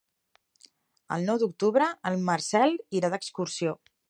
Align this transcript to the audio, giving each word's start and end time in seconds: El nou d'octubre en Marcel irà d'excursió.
El 1.17 1.27
nou 1.31 1.39
d'octubre 1.43 1.91
en 2.13 2.19
Marcel 2.31 2.77
irà 3.01 3.13
d'excursió. 3.17 3.81